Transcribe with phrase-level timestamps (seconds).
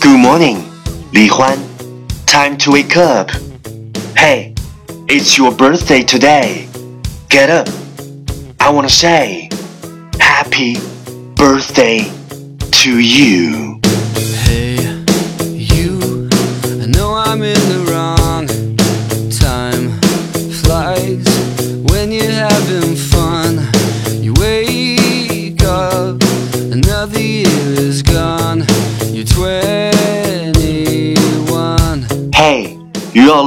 [0.00, 0.64] Good morning,
[1.12, 1.58] Li Huan.
[2.26, 3.30] Time to wake up.
[4.16, 4.54] Hey,
[5.08, 6.68] it's your birthday today.
[7.28, 7.68] Get up.
[8.60, 9.48] I want to say
[10.20, 10.76] happy
[11.34, 12.10] birthday
[12.82, 13.65] to you.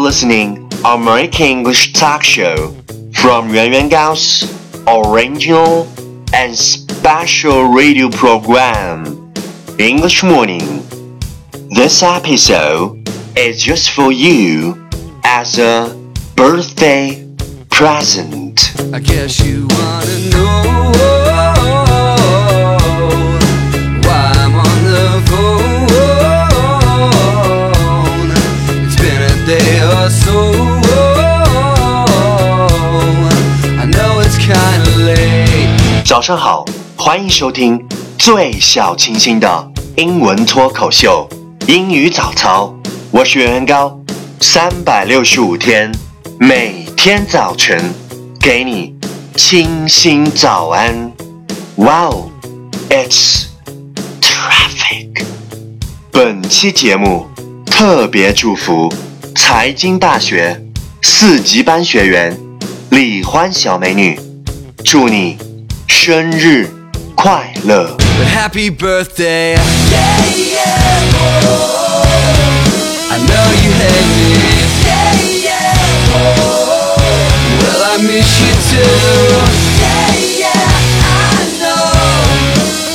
[0.09, 2.75] Listening American English talk show
[3.13, 4.43] from Yuan Yuan Gao's
[4.87, 5.87] original
[6.33, 9.31] and special radio program,
[9.77, 10.83] English Morning.
[11.75, 14.89] This episode is just for you
[15.23, 15.95] as a
[16.35, 17.23] birthday
[17.69, 18.73] present.
[18.91, 21.18] I guess you wanna know
[30.09, 30.51] so.
[33.77, 36.03] I know it's kinda late.
[36.03, 36.65] 早上好，
[36.97, 41.29] 欢迎收听最小清新的英文脱口秀——
[41.67, 42.73] 英语早操。
[43.11, 43.99] 我是袁元高，
[44.39, 45.91] 三百六十五天，
[46.39, 47.79] 每天早晨
[48.39, 48.95] 给你
[49.35, 51.11] 清新早安。
[51.75, 52.31] Wow,
[52.89, 53.45] it's
[54.21, 55.23] traffic。
[56.11, 57.27] 本期节目
[57.65, 58.91] 特别祝福
[59.41, 60.61] 财经大学
[61.01, 62.37] 四级班学员
[62.91, 64.19] 李欢小美女，
[64.83, 65.37] 祝你
[65.87, 66.69] 生日
[67.15, 67.97] 快乐
[68.35, 69.57] ！Happy birthday.
[73.09, 74.35] I know you hate me.
[77.63, 78.83] Well, I miss you too.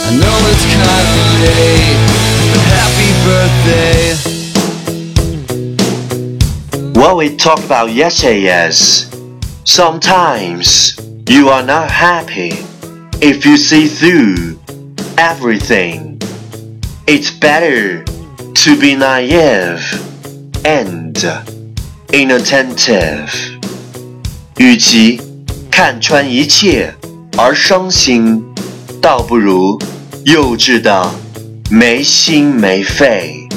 [0.06, 0.98] I know it's kinda
[1.42, 1.98] late,
[2.52, 4.33] but happy birthday.
[7.03, 9.11] What we talked about yesterday is
[9.65, 10.95] sometimes
[11.27, 12.53] you are not happy
[13.21, 14.57] if you see through
[15.17, 16.21] everything.
[17.05, 19.83] It's better to be naive
[20.63, 21.13] and
[22.13, 23.29] inattentive.
[24.57, 25.19] 与其
[25.69, 26.93] 看穿一切
[27.37, 28.41] 而伤心，
[29.01, 29.77] 倒不如
[30.23, 31.11] 幼稚的
[31.69, 33.49] 没心没肺。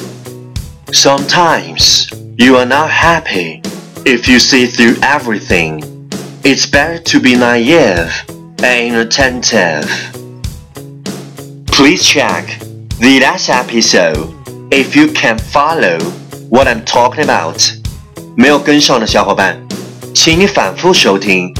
[0.89, 3.61] Sometimes you are not happy
[4.05, 5.83] if you see through everything.
[6.45, 8.13] It's better to be naive
[8.63, 9.89] and inattentive.
[11.67, 12.59] Please check
[12.99, 14.35] the last episode
[14.71, 15.99] if you can follow
[16.49, 17.61] what I'm talking about.
[18.37, 19.57] 没有跟上的小伙伴，
[20.15, 21.55] 请你反复收听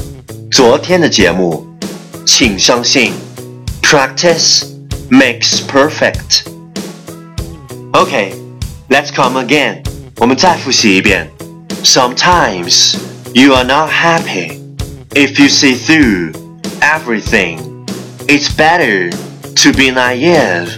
[0.51, 1.67] 昨天的节目。
[2.25, 3.13] 请相信，
[3.81, 4.63] practice
[5.09, 6.43] makes perfect.
[7.91, 8.33] Okay,
[8.89, 9.83] let's come again.
[10.17, 11.29] 我们再复习一遍。
[11.83, 12.95] Sometimes
[13.33, 14.59] you are not happy
[15.11, 16.33] if you see through
[16.79, 17.59] everything.
[18.27, 19.11] It's better
[19.55, 20.69] to be naive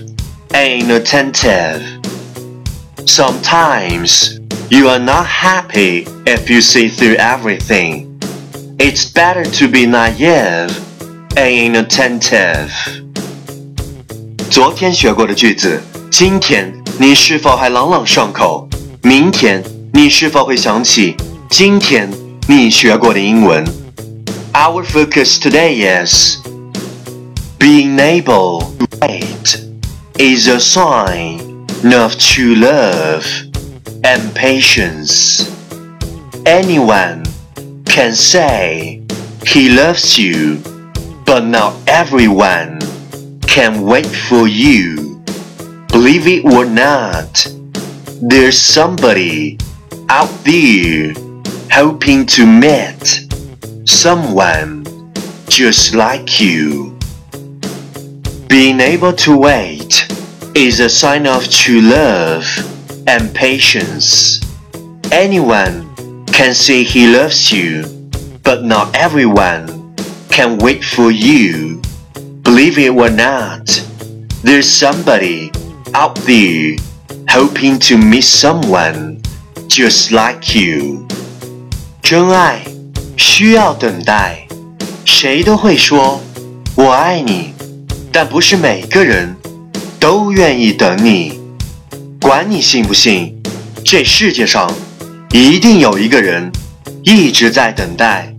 [0.50, 1.82] and inattentive.
[3.06, 4.40] Sometimes
[4.70, 8.08] you are not happy if you see through everything.
[8.80, 10.74] It's better to be naive
[11.36, 12.72] and inattentive.
[14.50, 18.68] 昨天学过的句子，今天你是否还朗朗上口？
[19.02, 21.16] 明天你是否会想起
[21.50, 22.10] 今天
[22.48, 23.66] 你学过的英文？
[24.54, 26.38] Our focus today is
[27.60, 29.60] being able to wait
[30.18, 31.40] is a sign
[31.84, 33.26] of true love
[34.04, 35.46] and patience.
[36.46, 37.24] Anyone
[37.86, 39.02] can say
[39.46, 40.58] he loves you,
[41.26, 42.80] but not everyone
[43.48, 45.22] can wait for you.
[45.90, 47.48] Believe it or not,
[48.23, 49.57] there's somebody
[50.11, 51.15] out there
[51.73, 53.27] hoping to meet
[53.89, 54.85] someone
[55.49, 56.99] just like you.
[58.47, 60.07] Being able to wait
[60.55, 62.45] is a sign of true love
[63.07, 64.41] and patience.
[65.11, 67.85] Anyone can say he loves you,
[68.43, 69.97] but not everyone
[70.29, 71.81] can wait for you.
[72.43, 73.67] Believe it or not,
[74.43, 75.51] there's somebody
[75.95, 76.77] out there
[77.33, 79.17] hoping to meet someone
[79.69, 81.07] just like you.
[82.03, 82.61] 真爱
[83.17, 84.49] 需要等待，
[85.05, 86.21] 谁都会说
[86.75, 87.55] “我爱你”，
[88.11, 89.37] 但不是每个人
[90.01, 91.41] 都愿意等你。
[92.21, 93.33] 管你信不信，
[93.85, 94.69] 这世界上
[95.31, 96.51] 一定有一个人
[97.05, 98.35] 一直在等待，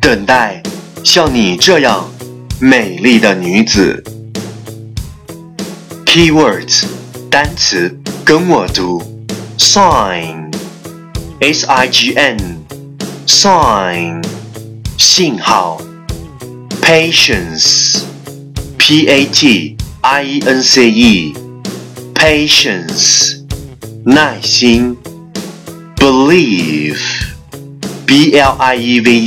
[0.00, 0.62] 等待
[1.04, 2.10] 像你这样
[2.58, 4.02] 美丽的女子。
[6.06, 6.84] Keywords
[7.30, 7.94] 单词
[8.25, 9.01] 跟我读，
[9.57, 14.21] sign，s i g n，sign，
[14.97, 15.79] 信号，
[16.81, 23.37] patience，p a t i e n c e，patience，
[24.03, 24.97] 耐心，
[25.95, 26.97] believe，b
[28.31, 29.17] l i e v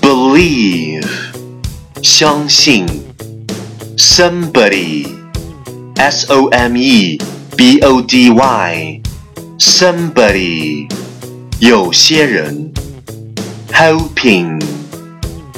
[0.00, 1.06] e，believe，
[2.02, 2.86] 相信，
[3.96, 7.18] somebody，s o m e。
[7.60, 9.00] B O D Y
[9.58, 10.88] somebody
[11.58, 12.72] 有些人
[13.72, 14.60] hoping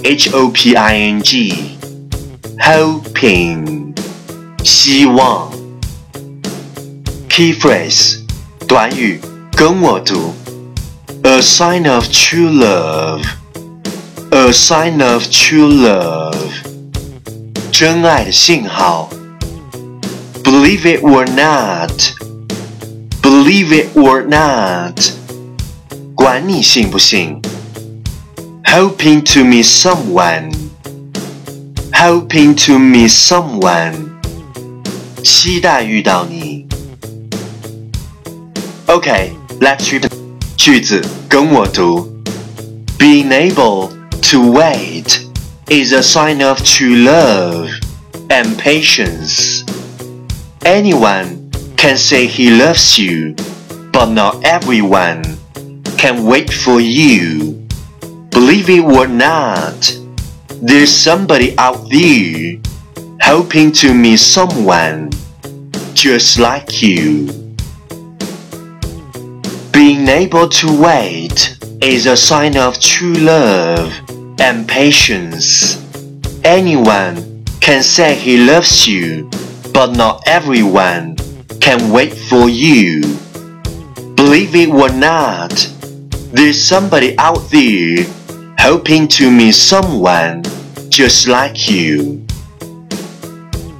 [0.02, 1.76] H O P I N G
[2.58, 3.94] hoping
[4.64, 5.50] 希望
[7.28, 8.18] key phrase
[8.66, 9.20] 短语
[9.52, 10.34] 跟我读
[11.22, 13.22] a sign of true love
[14.30, 16.34] a sign of true love
[17.72, 19.08] 真爱的信号
[20.42, 22.14] Believe it or not,
[23.20, 24.98] believe it or not，
[26.14, 27.40] 管你信不信。
[28.64, 30.50] Hoping to meet someone,
[31.92, 33.94] hoping to meet someone，
[35.22, 36.66] 期待遇到你。
[38.86, 40.08] Okay, let's read
[40.56, 42.08] 句子，跟我读。
[42.98, 43.90] Being able
[44.30, 45.20] to wait
[45.68, 47.70] is a sign of true love
[48.28, 49.61] and patience.
[50.65, 53.35] Anyone can say he loves you,
[53.91, 55.21] but not everyone
[55.97, 57.67] can wait for you.
[58.29, 59.99] Believe it or not,
[60.61, 62.61] there's somebody out there
[63.21, 65.11] hoping to meet someone
[65.93, 67.27] just like you.
[69.73, 73.91] Being able to wait is a sign of true love
[74.39, 75.75] and patience.
[76.45, 79.29] Anyone can say he loves you
[79.72, 81.16] but not everyone
[81.60, 83.00] can wait for you.
[84.16, 85.52] Believe it or not,
[86.32, 88.04] there's somebody out there
[88.58, 90.42] hoping to meet someone
[90.88, 92.24] just like you.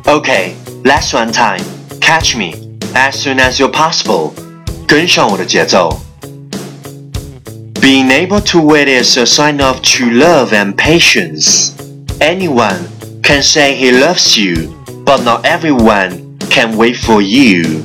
[0.06, 1.61] Okay, last one time.
[2.00, 4.32] Catch me as soon as you're possible.
[4.87, 6.00] 跟上我的节奏。
[7.81, 11.73] Being able to wait is a sign of true love and patience.
[12.20, 12.88] Anyone
[13.23, 14.73] can say he loves you
[15.04, 17.84] but not everyone can wait for you.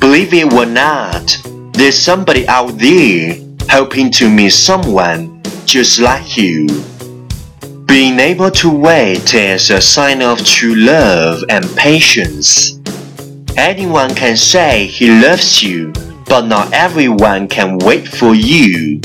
[0.00, 1.36] Believe it or not,
[1.72, 3.36] there's somebody out there
[3.70, 6.66] hoping to meet someone just like you.
[7.86, 12.78] Being able to wait is a sign of true love and patience.
[13.56, 15.92] Anyone can say he loves you,
[16.26, 19.00] but not everyone can wait for you.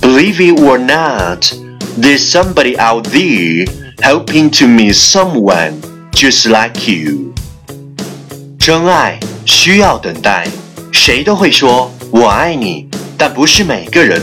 [0.00, 1.52] Believe it or not,
[1.96, 3.66] there's somebody out there
[4.02, 7.34] hoping to meet someone just like you，
[8.58, 10.48] 真爱需要等待，
[10.90, 14.22] 谁都会说我爱你，但不是每个人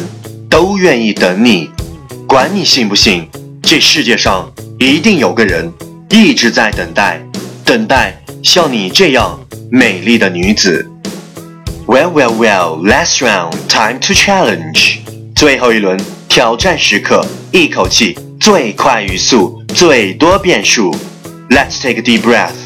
[0.49, 1.69] 都愿意等你。
[2.27, 3.27] 管你信不信，
[3.61, 5.71] 这世界上一定有个人
[6.09, 7.21] 一直在等待，
[7.63, 9.39] 等待像你这样
[9.69, 10.89] 美丽的女子。
[11.85, 14.97] Well, well, well, last round, time to challenge。
[15.35, 20.95] 最后一轮挑战时刻，一口气最快语速，最多变数。
[21.49, 22.59] Let's take a deep breath.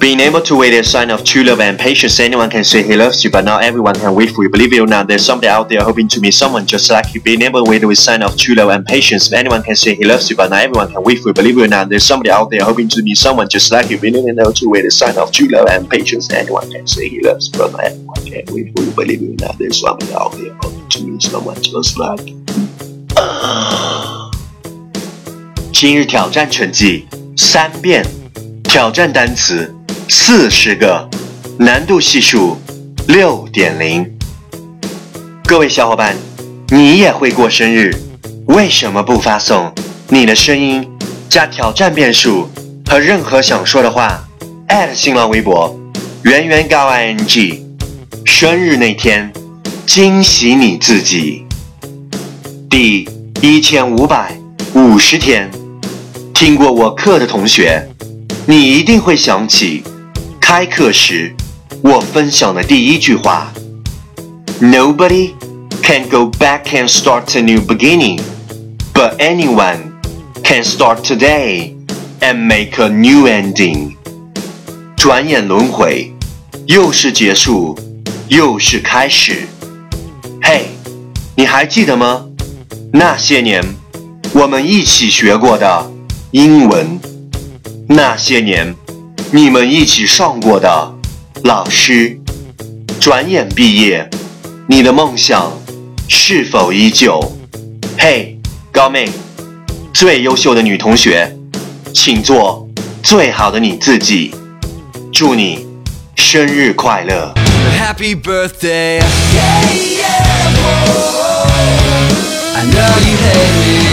[0.00, 2.18] Being able to wait is a sign of true love and patience.
[2.20, 4.48] Anyone can say he loves you, but not everyone can wait for you.
[4.48, 7.20] Believe it or not, there's somebody out there hoping to meet someone just like you.
[7.20, 9.30] Being able to wait is a sign of true love and patience.
[9.30, 11.34] Anyone can say he loves you, but not everyone can wait for you.
[11.34, 13.98] Believe it or not, there's somebody out there hoping to meet someone just like you.
[13.98, 16.30] Being able to wait is a sign of true love and patience.
[16.30, 18.90] Anyone can say he loves you, but not everyone can wait for you.
[18.92, 22.39] Believe it or not, there's somebody out there hoping to meet someone just like you.
[25.80, 27.06] 今日挑战成绩
[27.38, 28.04] 三遍，
[28.64, 29.74] 挑战单词
[30.10, 31.08] 四十个，
[31.58, 32.58] 难度系数
[33.08, 34.06] 六点零。
[35.44, 36.14] 各位小伙伴，
[36.68, 37.96] 你也会过生日，
[38.48, 39.72] 为什么不发送
[40.08, 40.86] 你的声音
[41.30, 42.46] 加挑战变数
[42.86, 44.22] 和任何想说的话
[44.92, 45.74] 新浪微博
[46.24, 47.58] 圆圆高 ing，
[48.26, 49.32] 生日那天
[49.86, 51.46] 惊喜你自己。
[52.68, 53.08] 第
[53.40, 54.38] 一千五百
[54.74, 55.50] 五十天。
[56.40, 57.86] 听过我课的同学，
[58.46, 59.84] 你一定会想起
[60.40, 61.34] 开课时
[61.82, 63.52] 我分享的第一句话
[64.58, 65.32] ：Nobody
[65.82, 68.22] can go back and start a new beginning,
[68.94, 69.90] but anyone
[70.42, 71.74] can start today
[72.20, 73.96] and make a new ending。
[74.96, 76.10] 转眼轮回，
[76.64, 77.78] 又是结束，
[78.28, 79.46] 又是开始。
[80.40, 80.68] 嘿，
[81.36, 82.24] 你还记得吗？
[82.94, 83.62] 那些年
[84.32, 85.90] 我们一起学过的。
[86.32, 87.00] 英文，
[87.88, 88.72] 那些年
[89.32, 90.94] 你们一起上过的
[91.42, 92.16] 老师。
[93.00, 94.08] 转眼毕业，
[94.68, 95.50] 你的梦想
[96.06, 97.20] 是否依旧？
[97.98, 98.38] 嘿，
[98.70, 99.08] 高妹，
[99.92, 101.36] 最优秀的女同学，
[101.92, 102.68] 请做
[103.02, 104.32] 最好的你自己。
[105.12, 105.66] 祝你
[106.14, 107.34] 生日快乐
[107.76, 109.00] ！Happy birthday.
[109.34, 109.80] Yeah.
[112.54, 113.89] I know you hate me.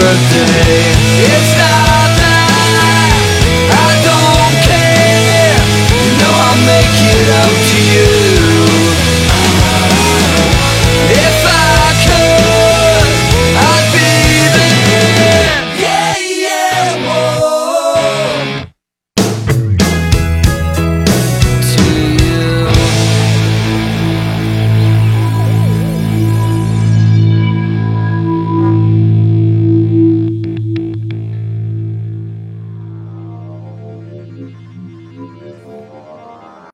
[0.00, 0.92] Birthday.
[1.32, 1.89] It's not